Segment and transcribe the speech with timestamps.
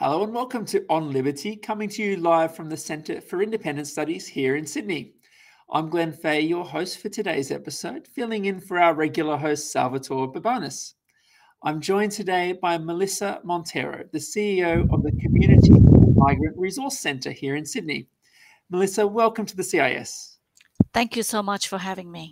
[0.00, 3.88] Hello and welcome to On Liberty, coming to you live from the Centre for Independent
[3.88, 5.14] Studies here in Sydney.
[5.72, 10.30] I'm Glenn Fahey, your host for today's episode, filling in for our regular host Salvatore
[10.30, 10.94] Babones.
[11.64, 15.72] I'm joined today by Melissa Monteiro, the CEO of the Community
[16.14, 18.06] Migrant Resource Centre here in Sydney.
[18.70, 20.38] Melissa, welcome to the CIS.
[20.94, 22.30] Thank you so much for having me.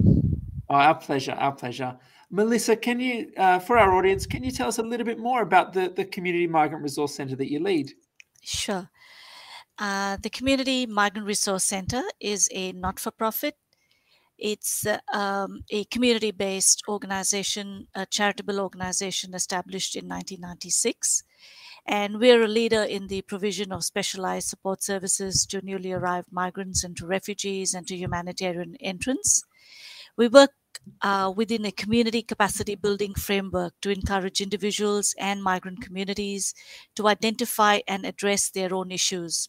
[0.71, 1.99] Oh, our pleasure, our pleasure.
[2.31, 5.43] Melissa, can you, uh, for our audience, can you tell us a little bit more
[5.43, 7.93] about the, the Community Migrant Resource Centre that you lead?
[8.43, 8.91] Sure.
[9.79, 13.55] Uh, the Community Migrant Resource Centre is a not for profit.
[14.39, 21.23] It's uh, um, a community based organization, a charitable organization established in 1996.
[21.87, 26.83] And we're a leader in the provision of specialized support services to newly arrived migrants
[26.83, 29.45] and to refugees and to humanitarian entrants.
[30.17, 30.51] We work
[31.03, 36.55] uh, within a community capacity building framework to encourage individuals and migrant communities
[36.95, 39.49] to identify and address their own issues.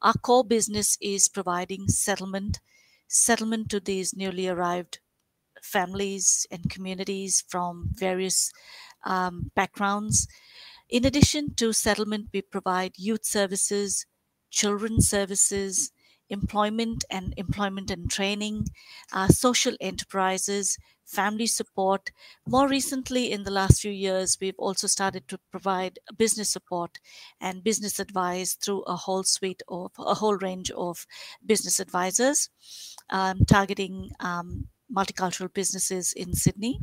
[0.00, 2.60] Our core business is providing settlement,
[3.08, 4.98] settlement to these newly arrived
[5.62, 8.50] families and communities from various
[9.04, 10.26] um, backgrounds.
[10.88, 14.06] In addition to settlement, we provide youth services,
[14.50, 15.92] children's services,
[16.28, 18.66] employment and employment and training,
[19.12, 22.10] uh, social enterprises, family support.
[22.46, 26.98] More recently, in the last few years, we've also started to provide business support
[27.40, 31.06] and business advice through a whole suite of a whole range of
[31.44, 32.50] business advisors
[33.10, 36.80] um, targeting um, multicultural businesses in Sydney.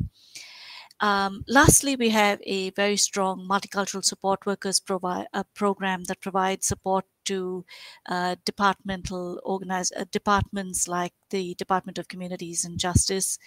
[1.00, 6.66] Um, lastly, we have a very strong multicultural support workers provide a program that provides
[6.66, 7.64] support to
[8.06, 13.38] uh, departmental uh, departments like the Department of Communities and Justice,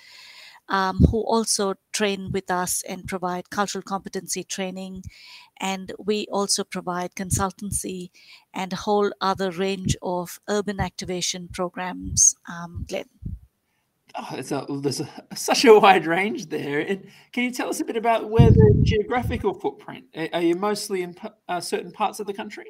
[0.68, 5.04] um, who also train with us and provide cultural competency training.
[5.60, 8.10] And we also provide consultancy
[8.52, 13.10] and a whole other range of urban activation programs, um, Glenn.
[14.16, 16.80] Oh, there's, a, there's a, such a wide range there.
[16.80, 20.06] And can you tell us a bit about where the geographical footprint?
[20.34, 21.16] Are you mostly in
[21.48, 22.66] uh, certain parts of the country?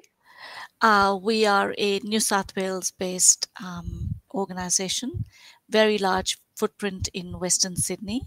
[0.81, 5.25] Uh, we are a New South Wales based um, organization,
[5.69, 8.21] very large footprint in Western Sydney.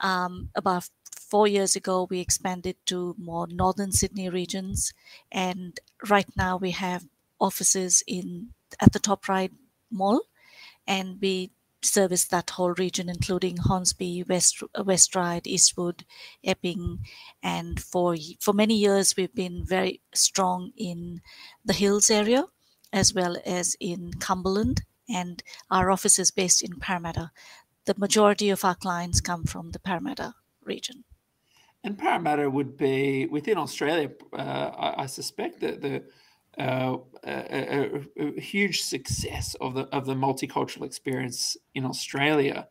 [0.00, 4.92] Um, about four years ago, we expanded to more northern Sydney regions,
[5.32, 5.78] and
[6.08, 7.06] right now we have
[7.40, 9.52] offices in at the Top Ryde
[9.90, 10.22] mall,
[10.86, 11.50] and we
[11.86, 16.04] service that whole region, including Hornsby, West West Ryde, Eastwood,
[16.44, 17.00] Epping,
[17.42, 21.20] and for for many years we've been very strong in
[21.64, 22.44] the Hills area,
[22.92, 27.30] as well as in Cumberland, and our office is based in Parramatta.
[27.84, 31.04] The majority of our clients come from the Parramatta region.
[31.84, 34.10] And Parramatta would be within Australia.
[34.32, 36.02] Uh, I, I suspect that the
[36.58, 42.66] uh, a, a, a, huge success of the of the multicultural experience in Australia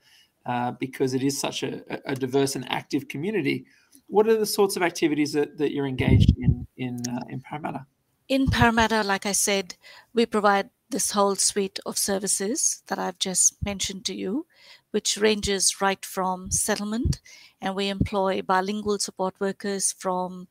[0.46, 3.66] uh, because it is such a, a, diverse and active community.
[4.08, 7.86] What are the sorts of activities that, that you're engaged in in uh, in Parramatta?
[8.28, 9.76] In Parramatta, like I said,
[10.14, 14.48] we provide this whole suite of services that I've just mentioned to you,
[14.92, 17.22] which ranges right from settlement,
[17.62, 20.48] and we employ bilingual support workers from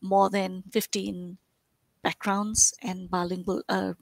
[0.00, 1.38] more than 15
[2.06, 3.94] backgrounds and bilingual uh,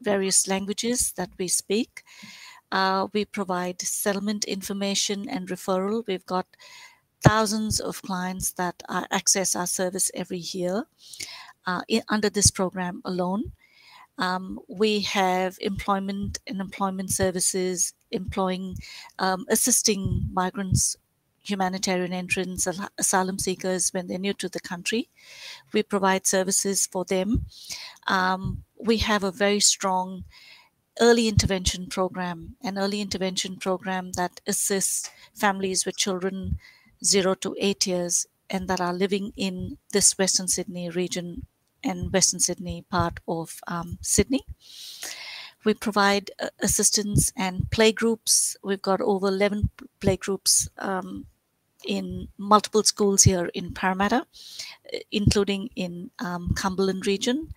[0.00, 2.04] various languages that we speak.
[2.70, 6.06] Uh, we provide settlement information and referral.
[6.06, 6.46] We've got
[7.20, 8.76] thousands of clients that
[9.10, 10.84] access our service every year
[11.66, 13.52] uh, in, under this program alone.
[14.18, 18.76] Um, we have employment and employment services employing,
[19.18, 20.96] um, assisting migrants
[21.42, 22.66] humanitarian entrants,
[22.98, 25.08] asylum seekers when they're new to the country.
[25.72, 27.46] We provide services for them.
[28.06, 30.24] Um, we have a very strong
[31.00, 36.58] early intervention program, an early intervention program that assists families with children
[37.04, 41.46] zero to eight years and that are living in this Western Sydney region
[41.82, 44.44] and Western Sydney part of um, Sydney.
[45.64, 48.56] We provide uh, assistance and play groups.
[48.62, 49.70] We've got over 11
[50.00, 51.26] play groups um,
[51.84, 54.26] in multiple schools here in Parramatta,
[55.10, 57.52] including in um, Cumberland region.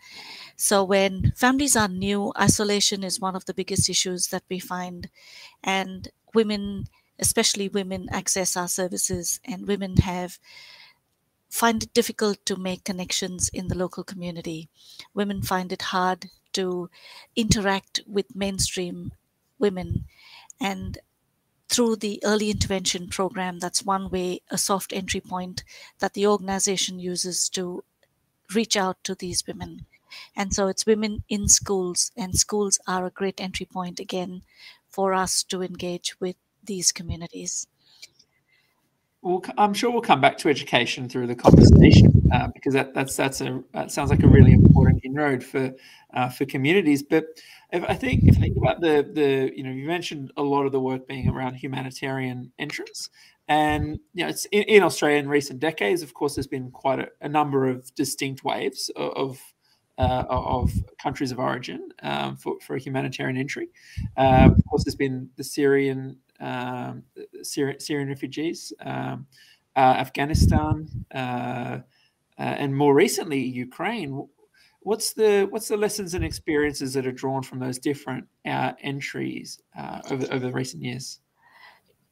[0.55, 5.09] So when families are new, isolation is one of the biggest issues that we find,
[5.63, 6.85] and women,
[7.19, 10.39] especially women, access our services, and women have
[11.49, 14.69] find it difficult to make connections in the local community.
[15.13, 16.89] Women find it hard to
[17.35, 19.13] interact with mainstream
[19.59, 20.05] women,
[20.59, 20.97] and
[21.67, 23.59] through the early intervention program.
[23.59, 25.63] That's one way, a soft entry point
[25.99, 27.83] that the organization uses to
[28.53, 29.85] reach out to these women.
[30.35, 34.43] And so it's women in schools, and schools are a great entry point again
[34.87, 37.67] for us to engage with these communities.
[39.25, 43.15] Well, I'm sure we'll come back to education through the conversation uh, because that, that's
[43.15, 45.73] that's a that sounds like a really important inroad for
[46.13, 47.01] uh, for communities.
[47.01, 47.25] But
[47.73, 50.67] if I think if I think about the the you know you mentioned a lot
[50.67, 53.09] of the work being around humanitarian entrance,
[53.47, 56.03] and you know it's in, in Australia in recent decades.
[56.03, 59.41] Of course, there's been quite a, a number of distinct waves of, of
[59.97, 63.69] uh, of countries of origin um, for, for humanitarian entry.
[64.17, 67.03] Uh, of course, there's been the Syrian um,
[67.41, 69.27] Syrian, Syrian, refugees, um,
[69.75, 71.81] uh, Afghanistan, uh, uh,
[72.37, 74.27] and more recently Ukraine.
[74.81, 79.59] What's the what's the lessons and experiences that are drawn from those different uh, entries
[80.11, 81.19] over over recent years?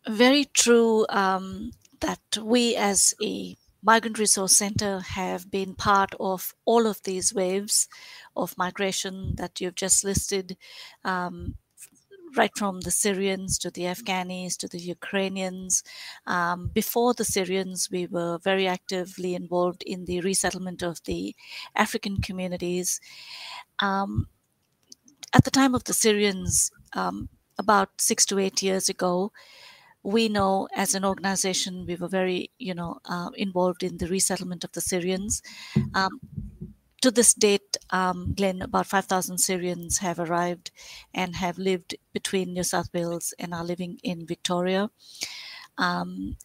[0.08, 1.06] Very true.
[1.10, 7.34] Um, that we as a Migrant Resource Center have been part of all of these
[7.34, 7.90] waves
[8.36, 10.58] of migration that you've just listed,
[11.04, 11.56] um,
[12.36, 15.84] right from the Syrians to the Afghanis to the Ukrainians.
[16.26, 21.36] Um, before the Syrians, we were very actively involved in the resettlement of the
[21.76, 23.00] African communities.
[23.80, 24.28] Um,
[25.34, 29.32] at the time of the Syrians, um, about six to eight years ago,
[30.04, 34.64] we know as an organization we were very you know uh, involved in the resettlement
[34.66, 35.42] of the syrians
[35.94, 36.20] um,
[37.04, 40.72] to this date um, glenn about 5000 syrians have arrived
[41.14, 44.90] and have lived between new south wales and are living in victoria
[45.78, 46.38] um,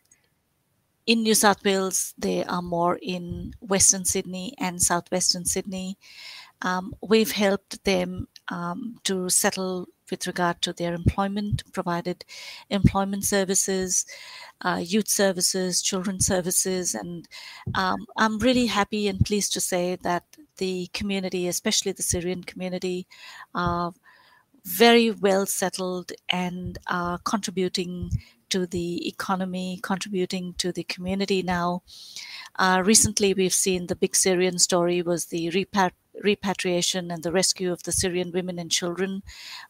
[1.06, 5.96] in new south wales they are more in western sydney and southwestern sydney
[6.62, 12.24] um, we've helped them um, to settle with regard to their employment, provided
[12.70, 14.06] employment services,
[14.62, 16.94] uh, youth services, children services.
[16.94, 17.28] And
[17.74, 20.24] um, I'm really happy and pleased to say that
[20.58, 23.06] the community, especially the Syrian community,
[23.54, 23.92] are
[24.64, 28.10] very well settled and are contributing
[28.50, 31.82] to the economy, contributing to the community now.
[32.58, 37.72] Uh, recently, we've seen the big Syrian story was the repat- repatriation and the rescue
[37.72, 39.22] of the Syrian women and children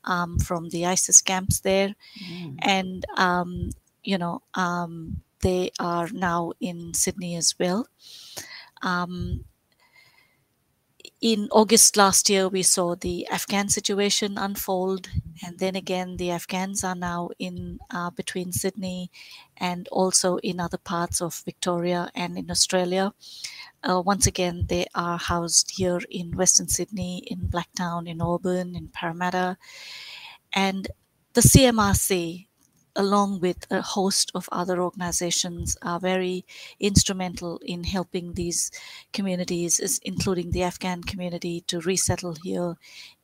[0.04, 1.94] um, from the ISIS camps there.
[2.30, 2.56] Mm.
[2.60, 3.70] And, um,
[4.02, 7.86] you know, um, they are now in Sydney as well.
[11.20, 15.08] In August last year, we saw the Afghan situation unfold,
[15.44, 19.10] and then again, the Afghans are now in uh, between Sydney
[19.56, 23.14] and also in other parts of Victoria and in Australia.
[23.82, 28.86] Uh, once again, they are housed here in Western Sydney, in Blacktown, in Auburn, in
[28.86, 29.56] Parramatta.
[30.52, 30.86] And
[31.32, 32.47] the CMRC,
[32.96, 36.44] along with a host of other organizations, are very
[36.80, 38.70] instrumental in helping these
[39.12, 42.76] communities, including the Afghan community, to resettle here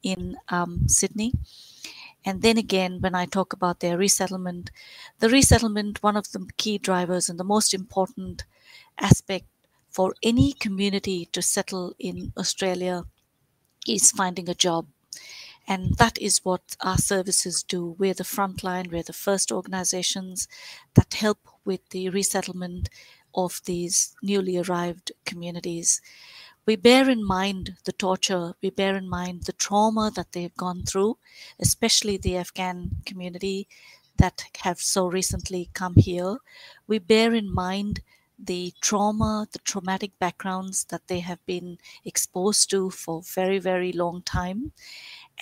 [0.02, 1.32] in um, Sydney.
[2.24, 4.70] And then again, when I talk about their resettlement,
[5.18, 8.44] the resettlement, one of the key drivers and the most important
[8.98, 9.46] aspect
[9.90, 13.04] for any community to settle in Australia
[13.86, 14.86] is finding a job.
[15.66, 17.96] And that is what our services do.
[17.98, 20.46] We're the frontline, we're the first organizations
[20.94, 22.88] that help with the resettlement
[23.34, 26.00] of these newly arrived communities.
[26.66, 30.84] We bear in mind the torture, we bear in mind the trauma that they've gone
[30.84, 31.18] through,
[31.60, 33.68] especially the Afghan community
[34.16, 36.38] that have so recently come here.
[36.86, 38.00] We bear in mind
[38.38, 44.22] the trauma, the traumatic backgrounds that they have been exposed to for very, very long
[44.22, 44.72] time.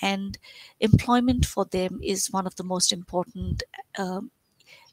[0.01, 0.39] And
[0.81, 3.63] employment for them is one of the most important
[3.99, 4.31] um,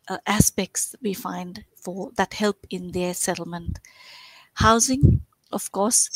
[0.07, 3.79] uh, aspects we find for that help in their settlement.
[4.55, 6.09] Housing, of course,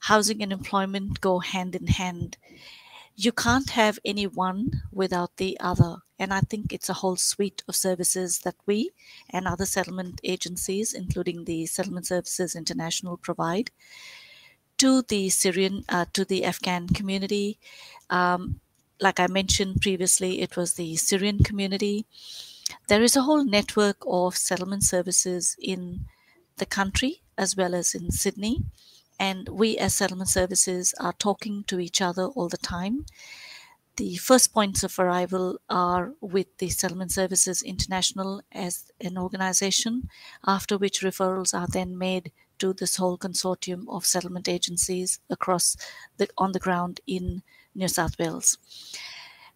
[0.00, 2.36] housing and employment go hand in hand
[3.22, 5.96] you can't have any one without the other.
[6.18, 8.92] And I think it's a whole suite of services that we
[9.28, 13.70] and other settlement agencies, including the Settlement Services International, provide
[14.80, 17.58] to the Syrian, uh, to the Afghan community.
[18.08, 18.60] Um,
[19.00, 22.06] like I mentioned previously, it was the Syrian community.
[22.88, 26.06] There is a whole network of settlement services in
[26.56, 28.62] the country as well as in Sydney
[29.20, 33.04] and we as settlement services are talking to each other all the time.
[33.96, 40.08] The first points of arrival are with the Settlement Services International as an organization,
[40.46, 45.76] after which referrals are then made to this whole consortium of settlement agencies across
[46.16, 47.42] the on the ground in
[47.74, 48.58] New South Wales.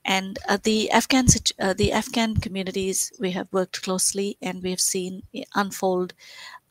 [0.05, 1.27] And uh, the Afghan
[1.59, 5.23] uh, the Afghan communities we have worked closely, and we have seen
[5.55, 6.13] unfold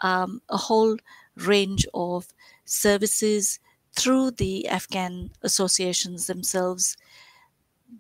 [0.02, 0.98] um, a whole
[1.36, 2.28] range of
[2.66, 3.60] services
[3.96, 6.96] through the Afghan associations themselves.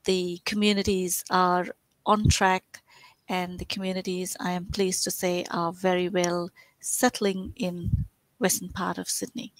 [0.05, 1.67] The communities are
[2.05, 2.81] on track,
[3.27, 8.05] and the communities, I am pleased to say, are very well settling in
[8.39, 9.53] western part of Sydney.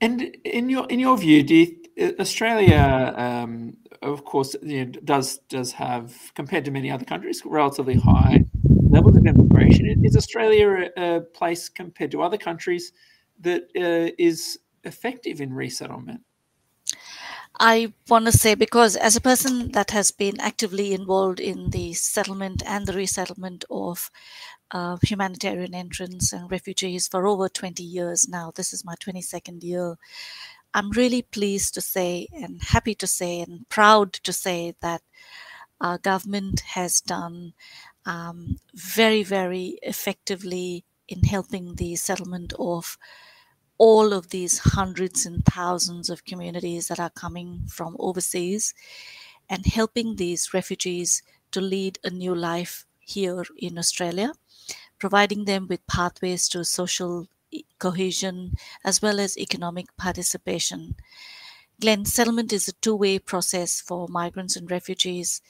[0.00, 5.38] And in your in your view, do you, Australia, um, of course, you know, does
[5.48, 8.44] does have compared to many other countries relatively high
[8.92, 10.04] levels of immigration.
[10.04, 12.92] Is Australia a, place compared to other countries
[13.40, 16.20] that uh, is effective in resettlement?
[17.58, 21.92] I want to say because as a person that has been actively involved in the
[21.94, 24.10] settlement and the resettlement of
[24.70, 28.52] uh, humanitarian entrants and refugees for over 20 years now.
[28.54, 29.96] This is my 22nd year.
[30.74, 35.02] I'm really pleased to say and happy to say and proud to say that
[35.80, 37.54] our government has done
[38.06, 42.98] um, very, very effectively in helping the settlement of
[43.86, 48.74] all of these hundreds and thousands of communities that are coming from overseas
[49.48, 51.22] and helping these refugees
[51.52, 54.32] to lead a new life here in Australia
[54.98, 57.28] providing them with pathways to social
[57.78, 60.96] cohesion as well as economic participation.
[61.80, 65.42] Glen, settlement is a two way process for migrants and refugees,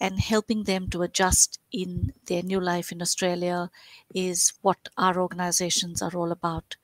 [0.00, 3.70] and helping them to adjust in their new life in Australia
[4.14, 6.76] is what our organizations are all about.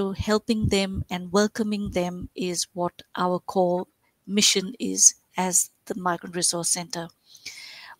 [0.00, 3.86] To helping them and welcoming them is what our core
[4.26, 7.08] mission is as the Migrant Resource Centre.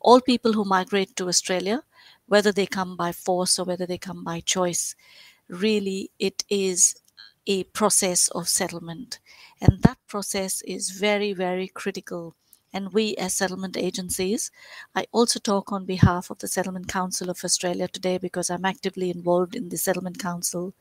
[0.00, 1.82] All people who migrate to Australia
[2.24, 4.96] whether they come by force or whether they come by choice.
[5.48, 6.96] Really, it is
[7.46, 9.18] a process of settlement.
[9.60, 12.34] And that process is very, very critical.
[12.72, 14.50] And we, as settlement agencies,
[14.94, 19.10] I also talk on behalf of the Settlement Council of Australia today because I'm actively
[19.10, 20.72] involved in the Settlement Council.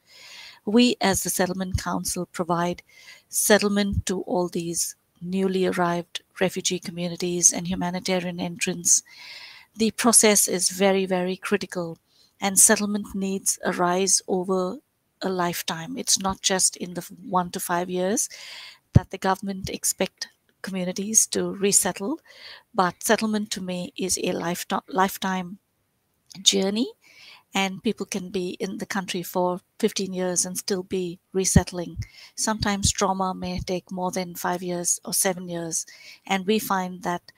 [0.70, 2.84] We, as the Settlement Council, provide
[3.28, 9.04] settlement to all these newly arrived refugee communities and humanitarian entrants
[9.76, 11.98] the process is very, very critical,
[12.42, 14.80] and settlement needs arise over
[15.22, 15.98] a lifetime.
[15.98, 18.30] It's not just in the one to five years
[18.94, 20.28] that the government expect
[20.62, 22.20] communities to resettle,
[22.74, 24.34] but settlement to me is a
[24.90, 25.60] lifetime
[26.42, 26.92] journey
[27.54, 31.98] and people can be in the country for 15 years and still be resettling.
[32.36, 35.86] Sometimes trauma may take more than five years or seven years,
[36.26, 37.32] and we find that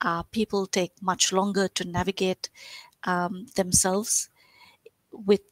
[0.00, 2.50] uh, people take much longer to navigate
[3.04, 4.30] um, themselves
[5.12, 5.42] with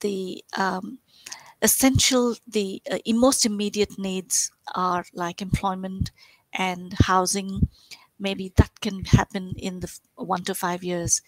[0.00, 0.98] the um,
[1.62, 6.10] essential the uh, most immediate needs are like employment
[6.52, 7.68] and housing
[8.18, 11.22] maybe that can happen in the one to five years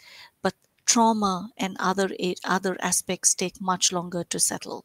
[0.86, 2.08] trauma and other
[2.44, 4.84] other aspects take much longer to settle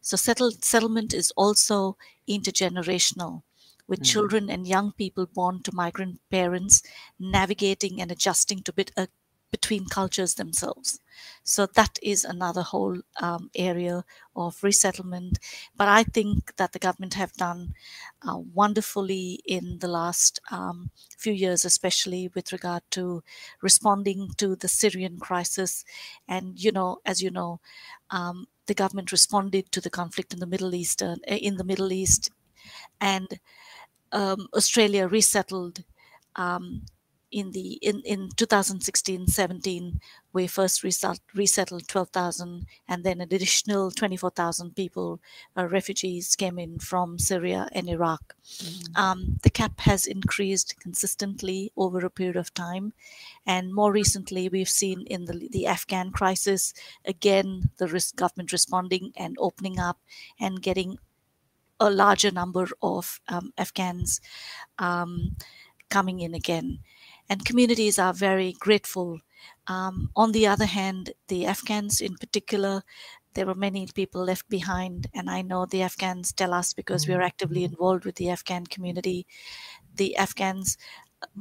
[0.00, 1.96] so settle, settlement is also
[2.28, 3.42] intergenerational
[3.88, 4.12] with mm-hmm.
[4.12, 6.82] children and young people born to migrant parents
[7.18, 9.06] navigating and adjusting to bit, uh,
[9.50, 11.00] between cultures themselves.
[11.44, 15.38] So that is another whole um, area of resettlement.
[15.76, 17.74] But I think that the government have done
[18.26, 23.22] uh, wonderfully in the last um, few years, especially with regard to
[23.62, 25.84] responding to the Syrian crisis.
[26.28, 27.60] And you know, as you know,
[28.10, 31.02] um, the government responded to the conflict in the Middle East.
[31.02, 32.30] Uh, in the Middle East,
[33.00, 33.38] and
[34.12, 35.84] um, Australia resettled
[36.36, 36.82] um,
[37.30, 39.98] in the in, in 2016-17
[40.32, 45.20] we first resettled, resettled 12,000 and then an additional 24,000 people
[45.56, 48.96] uh, refugees came in from Syria and Iraq mm-hmm.
[48.96, 52.92] um, the cap has increased consistently over a period of time
[53.46, 56.72] and more recently we've seen in the, the Afghan crisis
[57.04, 59.98] again the risk government responding and opening up
[60.38, 60.98] and getting
[61.80, 64.20] a larger number of um, Afghans
[64.78, 65.36] um,
[65.88, 66.78] coming in again.
[67.28, 69.20] And communities are very grateful.
[69.66, 72.82] Um, on the other hand, the Afghans in particular,
[73.34, 75.08] there were many people left behind.
[75.14, 78.66] And I know the Afghans tell us because we are actively involved with the Afghan
[78.66, 79.26] community.
[79.94, 80.76] The Afghans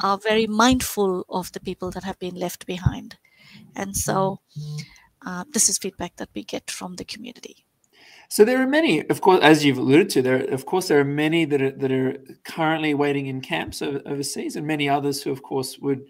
[0.02, 3.18] are very mindful of the people that have been left behind.
[3.76, 4.40] And so
[5.26, 7.65] uh, this is feedback that we get from the community.
[8.30, 11.06] So there are many, of course, as you've alluded to, there of course there are
[11.06, 15.44] many that are that are currently waiting in camps overseas, and many others who, of
[15.44, 16.06] course, would,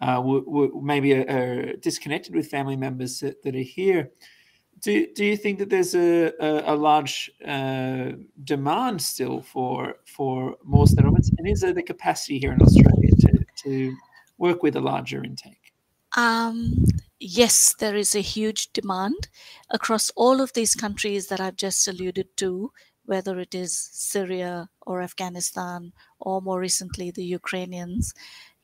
[0.00, 4.10] uh, would, maybe are, are, disconnected with family members that, that, are here.
[4.80, 8.12] do, do you think that there's a, a, a large uh,
[8.44, 11.30] demand still for for more settlements?
[11.38, 13.96] And is there the capacity here in Australia to, to
[14.38, 15.72] work with a larger intake?
[16.16, 16.84] Um,
[17.20, 19.28] yes, there is a huge demand
[19.70, 22.72] across all of these countries that I've just alluded to,
[23.04, 28.14] whether it is Syria or Afghanistan or more recently the Ukrainians.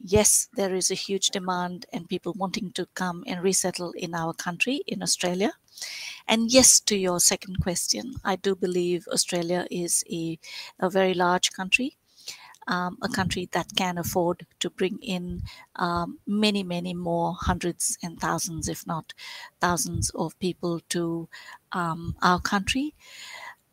[0.00, 4.34] Yes, there is a huge demand and people wanting to come and resettle in our
[4.34, 5.52] country, in Australia.
[6.28, 10.38] And yes, to your second question, I do believe Australia is a,
[10.78, 11.98] a very large country
[12.66, 15.42] um, a country that can afford to bring in
[15.76, 19.14] um, many, many more hundreds and thousands, if not
[19.60, 21.28] thousands, of people to
[21.72, 22.94] um, our country.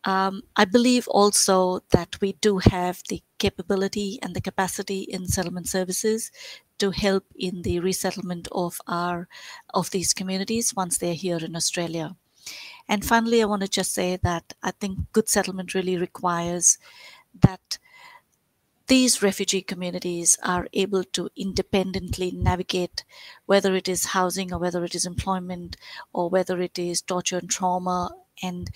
[0.04, 5.66] Um, I believe also that we do have the capability and the capacity in settlement
[5.66, 6.30] services
[6.78, 9.28] to help in the resettlement of our
[9.72, 12.16] of these communities once they're here in Australia.
[12.88, 16.78] And finally, I want to just say that I think good settlement really requires
[17.40, 17.78] that
[18.86, 23.04] these refugee communities are able to independently navigate
[23.46, 25.76] whether it is housing or whether it is employment
[26.12, 28.10] or whether it is torture and trauma
[28.42, 28.70] and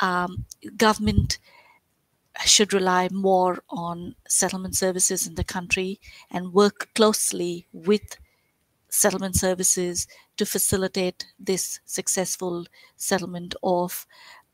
[0.00, 0.44] um,
[0.76, 1.38] government
[2.44, 8.18] should rely more on settlement services in the country and work closely with
[8.88, 10.06] settlement services
[10.36, 12.66] to facilitate this successful
[12.96, 14.06] settlement of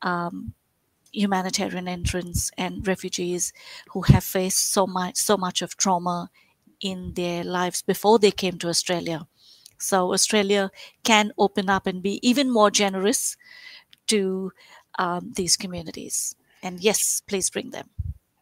[0.03, 0.55] um,
[1.17, 3.53] humanitarian entrants and refugees
[3.89, 6.31] who have faced so much so much of trauma
[6.81, 9.27] in their lives before they came to Australia.
[9.79, 10.71] So Australia
[11.05, 13.37] can open up and be even more generous
[14.09, 14.53] to
[14.99, 16.37] um, these communities.
[16.63, 17.91] And yes, please bring them.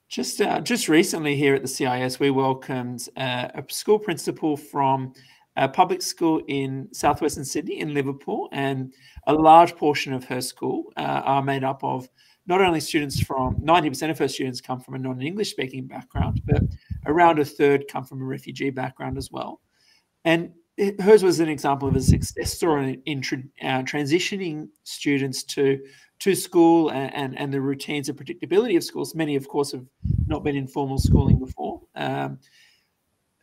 [0.09, 5.13] Just uh, just recently here at the CIS, we welcomed uh, a school principal from
[5.57, 8.93] a public school in southwestern Sydney in Liverpool, and
[9.27, 12.09] a large portion of her school uh, are made up of
[12.47, 16.63] not only students from 90% of her students come from a non-English speaking background, but
[17.07, 19.61] around a third come from a refugee background as well.
[20.25, 20.53] And
[21.01, 25.81] hers was an example of a success story in, in uh, transitioning students to
[26.21, 29.17] to school and, and, and, the routines and predictability of schools.
[29.17, 29.85] Many, of course, have
[30.27, 31.83] not been in formal schooling before.
[31.97, 32.39] Um,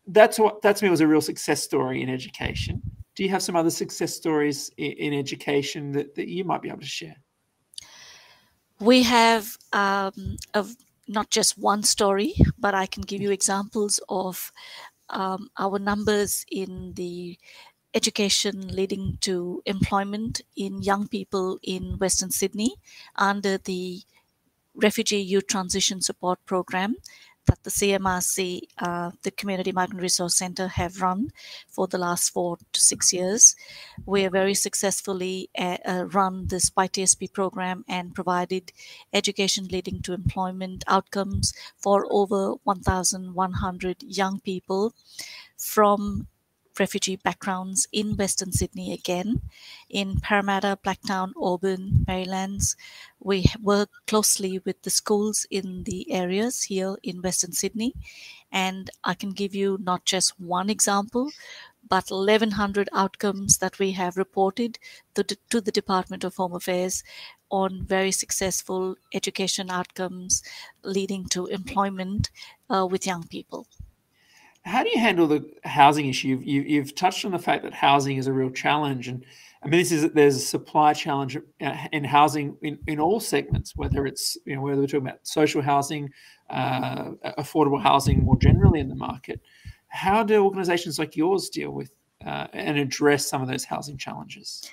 [0.08, 2.82] that's what that to me was a real success story in education.
[3.16, 6.70] Do you have some other success stories in, in education that, that you might be
[6.70, 7.16] able to share?
[8.82, 10.38] We have um,
[11.08, 14.52] not just one story, but I can give you examples of
[15.10, 17.38] um, our numbers in the
[17.94, 22.76] education leading to employment in young people in Western Sydney
[23.16, 24.02] under the
[24.76, 26.96] Refugee Youth Transition Support Program
[27.52, 31.32] that the CMRC, uh, the Community Migrant Resource Centre, have run
[31.68, 33.56] for the last four to six years.
[34.06, 38.72] We have very successfully uh, uh, run this YTSP program and provided
[39.12, 44.94] education leading to employment outcomes for over 1,100 young people
[45.58, 46.28] from
[46.80, 49.42] refugee backgrounds in Western Sydney again.
[49.90, 52.76] In Parramatta, Blacktown, Auburn, Merrylands,
[53.20, 57.94] we work closely with the schools in the areas here in Western Sydney.
[58.52, 61.32] And I can give you not just one example,
[61.88, 64.80] but 1100 outcomes that we have reported
[65.16, 67.04] to, to the Department of Home Affairs
[67.50, 70.42] on very successful education outcomes
[70.84, 72.30] leading to employment
[72.70, 73.68] uh, with young people.
[74.64, 76.30] How do you handle the housing issue?
[76.30, 79.26] You've, you, you have touched on the fact that housing is a real challenge, and
[79.64, 83.76] I mean this is there's a supply challenge uh, in housing in, in all segments,
[83.76, 86.12] whether it's you know whether we're talking about social housing,
[86.50, 89.42] uh, affordable housing more generally in the market.
[89.88, 91.92] How do organisations like yours deal with
[92.26, 94.70] uh, and address some of those housing challenges?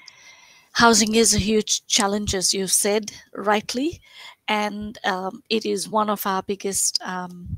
[0.72, 4.00] Housing is a huge challenge, as you've said rightly,
[4.48, 7.00] and um, it is one of our biggest.
[7.02, 7.56] Um,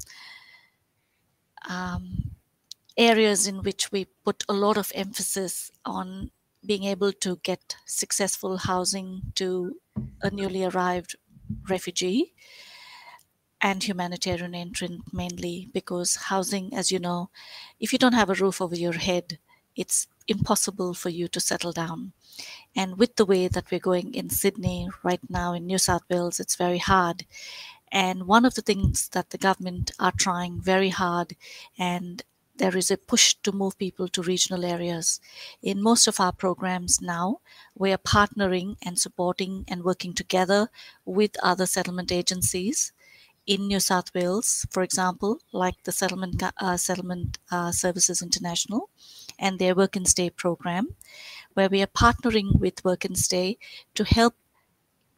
[1.69, 2.33] um,
[2.97, 6.31] areas in which we put a lot of emphasis on
[6.67, 9.77] being able to get successful housing to
[10.23, 11.17] a newly arrived
[11.69, 12.35] refugee
[13.61, 17.31] and humanitarian entrant mainly because housing as you know
[17.79, 19.39] if you don't have a roof over your head
[19.77, 22.13] it's impossible for you to settle down.
[22.77, 26.41] And with the way that we're going in sydney right now in new south wales
[26.41, 27.27] it's very hard
[27.93, 31.37] and one of the things that the government are trying very hard
[31.79, 32.23] and
[32.57, 35.19] there is a push to move people to regional areas.
[35.63, 37.41] In most of our programs now,
[37.75, 40.69] we are partnering and supporting and working together
[41.07, 42.93] with other settlement agencies
[43.47, 48.91] in New South Wales, for example, like the Settlement uh, Settlement uh, Services International
[49.39, 50.95] and their Work and Stay program,
[51.55, 53.59] where we are partnering with Work and Stay
[53.95, 54.35] to help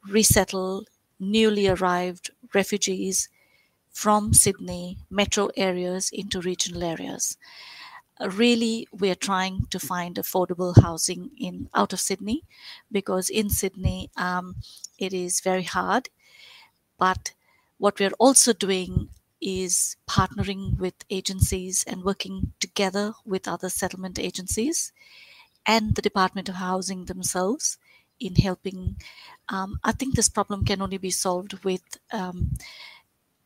[0.08, 0.87] resettle
[1.22, 3.28] newly arrived refugees
[3.92, 7.37] from Sydney metro areas into regional areas.
[8.20, 12.44] Uh, really, we're trying to find affordable housing in out of Sydney
[12.90, 14.56] because in Sydney um,
[14.98, 16.08] it is very hard.
[16.98, 17.35] But
[17.78, 24.92] what we're also doing is partnering with agencies and working together with other settlement agencies
[25.66, 27.78] and the Department of Housing themselves
[28.26, 28.96] in helping.
[29.48, 31.82] Um, I think this problem can only be solved with
[32.12, 32.52] um,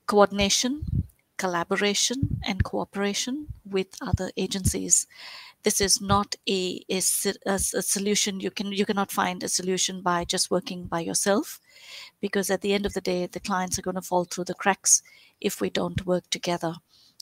[0.06, 1.04] coordination,
[1.36, 5.06] collaboration, and cooperation with other agencies.
[5.62, 7.02] This is not a, a,
[7.46, 8.38] a, solution.
[8.38, 11.60] You can you cannot find a solution by just working by yourself,
[12.20, 14.54] because at the end of the day, the clients are going to fall through the
[14.54, 15.02] cracks
[15.40, 16.76] if we don't work together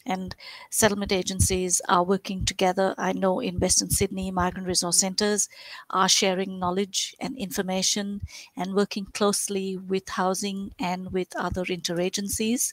[0.07, 0.37] and
[0.71, 2.95] settlement agencies are working together.
[2.99, 5.49] I know in Western Sydney, migrant resource centres
[5.91, 8.23] are sharing knowledge and information
[8.57, 12.73] and working closely with housing and with other interagencies,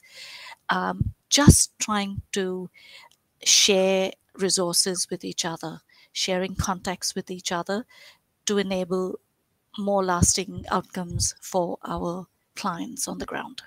[0.68, 2.70] um, just trying to
[3.44, 5.80] share resources with each other,
[6.12, 7.86] sharing contacts with each other
[8.46, 9.18] to enable
[9.78, 13.62] more lasting outcomes for our clients on the ground.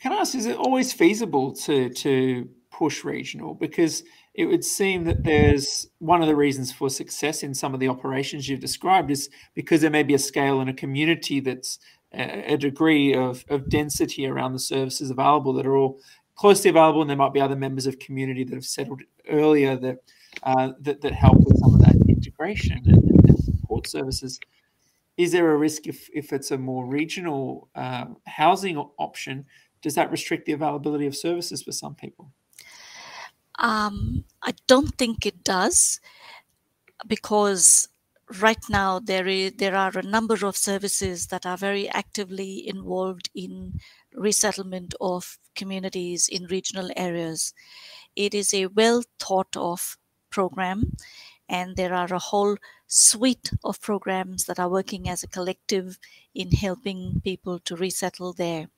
[0.00, 4.02] Can I ask, is it always feasible to to push regional because
[4.34, 7.88] it would seem that there's one of the reasons for success in some of the
[7.88, 11.78] operations you've described is because there may be a scale and a community that's
[12.12, 15.98] a degree of, of density around the services available that are all
[16.36, 19.98] closely available and there might be other members of community that have settled earlier that
[20.42, 24.40] uh, that, that help with some of that integration and, and support services.
[25.16, 29.46] Is there a risk if, if it's a more regional uh, housing option?
[29.80, 32.32] Does that restrict the availability of services for some people
[33.58, 36.00] um, I don't think it does
[37.06, 37.88] because
[38.40, 43.28] right now there is there are a number of services that are very actively involved
[43.34, 43.78] in
[44.14, 47.52] resettlement of communities in regional areas.
[48.16, 49.98] It is a well thought of
[50.30, 50.96] program
[51.48, 55.98] and there are a whole suite of programs that are working as a collective
[56.34, 58.68] in helping people to resettle there.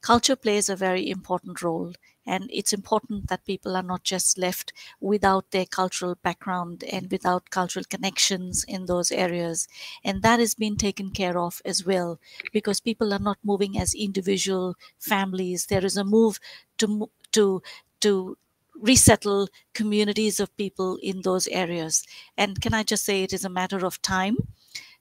[0.00, 1.92] Culture plays a very important role
[2.26, 7.50] and it's important that people are not just left without their cultural background and without
[7.50, 9.68] cultural connections in those areas.
[10.04, 12.18] And that is being taken care of as well
[12.52, 15.66] because people are not moving as individual families.
[15.66, 16.38] There is a move
[16.78, 17.62] to to
[18.00, 18.36] to
[18.78, 22.02] resettle communities of people in those areas.
[22.36, 24.36] And can i just say it is a matter of time?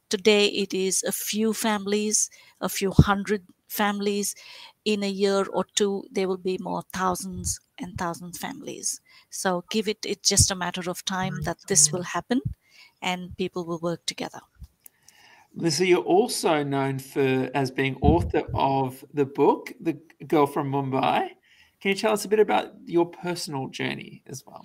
[0.09, 2.29] Today it is a few families
[2.61, 4.35] a few hundred families
[4.85, 9.87] in a year or two there will be more thousands and thousands families so give
[9.87, 12.41] it it's just a matter of time that this will happen
[13.01, 14.41] and people will work together
[15.57, 19.97] Lisa, you're also known for as being author of the book, The
[20.27, 21.29] Girl from Mumbai.
[21.79, 24.63] Can you tell us a bit about your personal journey as well?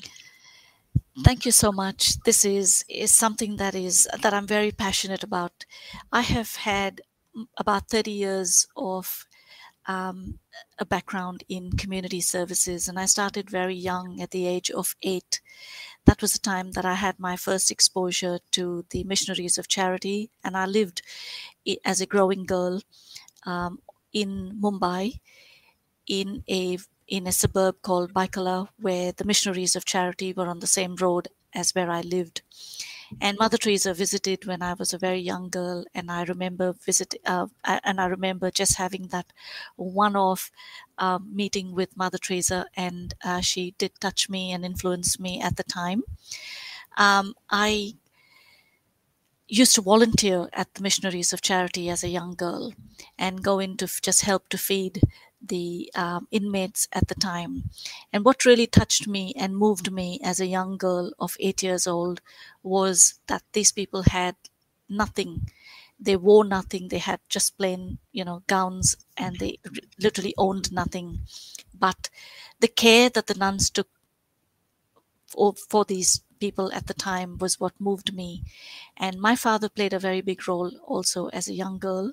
[1.23, 2.21] Thank you so much.
[2.23, 5.65] This is is something that is that I'm very passionate about.
[6.13, 7.03] I have had
[7.59, 9.27] about 30 years of
[9.87, 10.39] um,
[10.79, 15.41] a background in community services, and I started very young at the age of eight.
[16.07, 20.31] That was the time that I had my first exposure to the missionaries of charity,
[20.45, 21.03] and I lived
[21.85, 22.83] as a growing girl
[23.47, 23.81] um,
[24.13, 25.21] in Mumbai
[26.07, 30.67] in a in a suburb called Byculla, where the missionaries of charity were on the
[30.67, 32.43] same road as where I lived.
[33.21, 37.15] And Mother Teresa visited when I was a very young girl, and I remember visit,
[37.25, 39.33] uh, and I remember just having that
[39.77, 40.51] one-off
[40.99, 45.57] uh, meeting with Mother Teresa, and uh, she did touch me and influence me at
[45.57, 46.03] the time.
[46.97, 47.95] Um, I
[49.49, 52.73] used to volunteer at the Missionaries of Charity as a young girl
[53.19, 55.03] and go in to f- just help to feed
[55.41, 57.71] the um, inmates at the time.
[58.13, 61.87] And what really touched me and moved me as a young girl of eight years
[61.87, 62.21] old
[62.63, 64.37] was that these people had
[64.89, 65.51] nothing.
[65.99, 66.89] They wore nothing.
[66.89, 69.59] They had just plain, you know, gowns and they
[69.99, 71.21] literally owned nothing.
[71.79, 72.11] But
[72.61, 73.89] the care that the nuns took
[75.27, 78.43] for, for these people at the time was what moved me.
[78.97, 82.13] And my father played a very big role also as a young girl.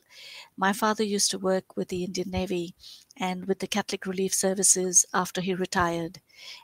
[0.55, 2.75] My father used to work with the Indian Navy
[3.15, 6.21] and with the Catholic Relief Services after he retired.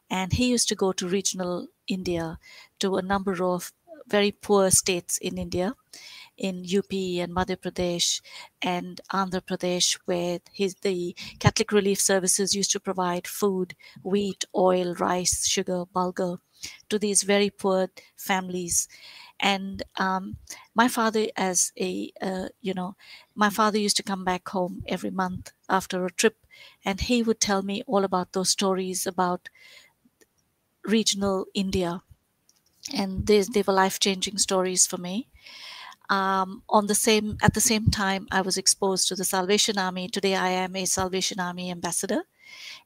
[0.10, 2.38] And he used to go to regional India
[2.80, 3.74] to a number of
[4.08, 5.76] very poor states in India
[6.38, 8.22] in UP and Madhya Pradesh
[8.62, 14.96] and Andhra Pradesh, where his, the Catholic Relief Services used to provide food, wheat, oil,
[14.96, 16.40] rice, sugar, bulgur
[16.90, 18.88] to these very poor families.
[19.40, 20.38] And um,
[20.76, 22.96] my father, as a uh, you know,
[23.36, 26.38] my father used to come back home every month after a trip,
[26.86, 29.50] and he would tell me all about those stories about
[30.86, 32.02] regional India,
[32.94, 35.30] and they, they were life changing stories for me.
[36.10, 40.10] Um, on the same at the same time, I was exposed to the Salvation Army.
[40.10, 42.24] Today, I am a Salvation Army ambassador,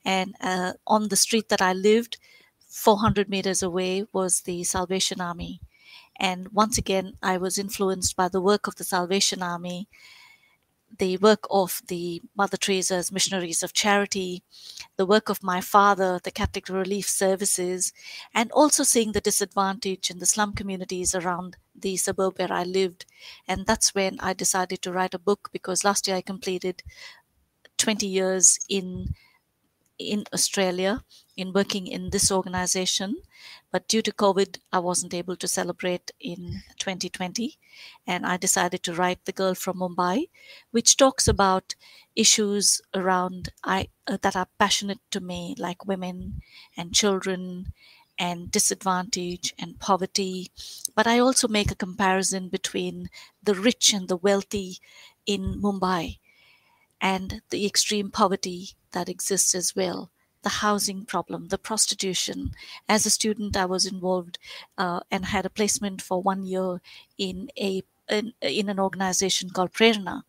[0.06, 2.18] and uh, on the street that I lived,
[2.78, 5.62] 400 meters away, was the Salvation Army.
[6.20, 9.88] And once again, I was influenced by the work of the Salvation Army
[11.00, 14.44] the work of the Mother Teresa's Missionaries of Charity,
[14.96, 17.92] the work of my father, the Catholic Relief Services,
[18.34, 23.06] and also seeing the disadvantage in the slum communities around the suburb where I lived.
[23.48, 26.84] And that's when I decided to write a book because last year I completed
[27.78, 29.14] 20 years in
[30.00, 31.04] in Australia
[31.36, 33.18] in working in this organization.
[33.72, 37.58] But due to COVID, I wasn't able to celebrate in 2020.
[38.06, 40.30] And I decided to write The Girl from Mumbai,
[40.72, 41.76] which talks about
[42.16, 46.42] issues around I, uh, that are passionate to me, like women
[46.76, 47.74] and children
[48.18, 50.52] and disadvantage and poverty.
[50.96, 53.10] But I also make a comparison between
[53.44, 54.80] the rich and the wealthy
[55.28, 56.18] in Mumbai
[57.02, 60.12] and the extreme poverty that exists as well
[60.44, 62.52] the housing problem, the prostitution.
[62.88, 64.38] As a student, I was involved
[64.78, 66.80] uh, and had a placement for one year
[67.18, 70.22] in a in, in an organization called Prerna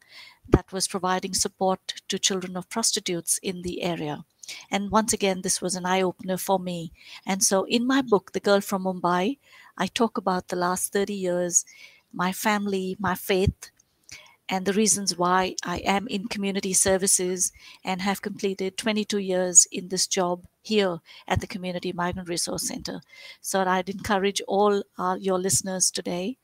[0.48, 4.24] that was providing support to children of prostitutes in the area.
[4.70, 6.90] And once again, this was an eye opener for me.
[7.24, 9.38] And so, in my book, The Girl from Mumbai,
[9.76, 11.64] I talk about the last 30 years,
[12.12, 13.70] my family, my faith,
[14.48, 17.52] and the reasons why I am in community services
[17.84, 23.00] and have completed 22 years in this job here at the Community Migrant Resource Center.
[23.40, 26.38] So I'd encourage all uh, your listeners today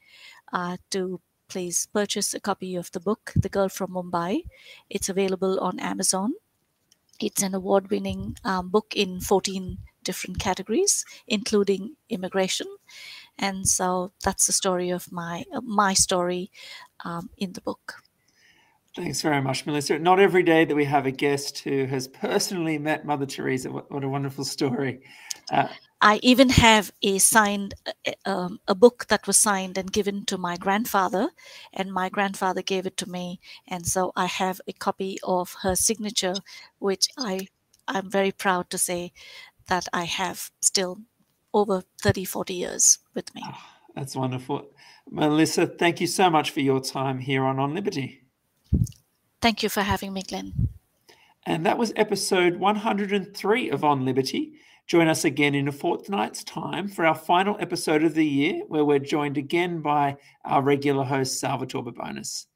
[0.52, 4.44] uh, to please purchase a copy of the book, The Girl from Mumbai.
[4.90, 6.34] It's available on Amazon.
[7.20, 12.66] It's an award winning um, book in 14 different categories, including immigration.
[13.38, 16.50] And so that's the story of my my story
[17.04, 18.02] um, in the book.
[18.96, 19.98] Thanks very much, Melissa.
[19.98, 23.72] Not every day that we have a guest who has personally met Mother Teresa.
[23.72, 25.00] What, what a wonderful story.
[25.50, 25.66] Uh,
[26.00, 27.74] I even have a signed
[28.24, 31.30] um, a book that was signed and given to my grandfather,
[31.72, 35.74] and my grandfather gave it to me, and so I have a copy of her
[35.74, 36.36] signature,
[36.78, 37.48] which I
[37.88, 39.12] I'm very proud to say
[39.66, 41.00] that I have still
[41.54, 43.42] over 30, 40 years with me.
[43.46, 43.58] Oh,
[43.94, 44.68] that's wonderful.
[45.10, 48.22] Melissa, thank you so much for your time here on On Liberty.
[49.40, 50.68] Thank you for having me, Glenn.
[51.46, 54.54] And that was episode 103 of On Liberty.
[54.86, 58.84] Join us again in a fortnight's time for our final episode of the year, where
[58.84, 62.48] we're joined again by our regular host, Salvatore Babones.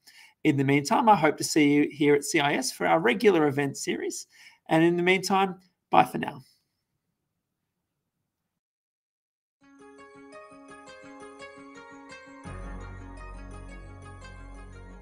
[0.43, 3.77] In the meantime, I hope to see you here at CIS for our regular event
[3.77, 4.27] series.
[4.69, 5.55] And in the meantime,
[5.89, 6.43] bye for now.